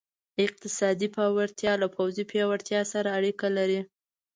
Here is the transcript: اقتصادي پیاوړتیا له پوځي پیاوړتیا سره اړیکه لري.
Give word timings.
اقتصادي 0.45 1.07
پیاوړتیا 1.15 1.73
له 1.81 1.87
پوځي 1.95 2.23
پیاوړتیا 2.31 2.81
سره 2.93 3.09
اړیکه 3.17 3.47
لري. 3.57 3.81